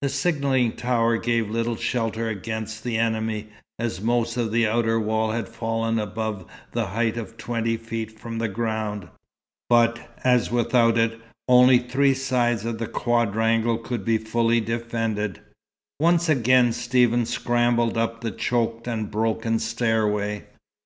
The 0.00 0.08
signalling 0.08 0.72
tower 0.72 1.18
gave 1.18 1.50
little 1.50 1.76
shelter 1.76 2.30
against 2.30 2.82
the 2.82 2.96
enemy, 2.96 3.48
as 3.78 4.00
most 4.00 4.38
of 4.38 4.50
the 4.50 4.66
outer 4.66 4.98
wall 4.98 5.32
had 5.32 5.50
fallen 5.50 5.98
above 5.98 6.46
the 6.72 6.86
height 6.86 7.18
of 7.18 7.36
twenty 7.36 7.76
feet 7.76 8.18
from 8.18 8.38
the 8.38 8.48
ground; 8.48 9.08
but, 9.68 10.16
as 10.24 10.50
without 10.50 10.96
it 10.96 11.20
only 11.46 11.78
three 11.78 12.14
sides 12.14 12.64
of 12.64 12.78
the 12.78 12.86
quadrangle 12.88 13.76
could 13.76 14.02
be 14.02 14.16
fully 14.16 14.62
defended, 14.62 15.40
once 16.00 16.30
again 16.30 16.72
Stephen 16.72 17.26
scrambled 17.26 17.98
up 17.98 18.22
the 18.22 18.30
choked 18.30 18.88
and 18.88 19.10
broken 19.10 19.58
stairway. 19.58 20.46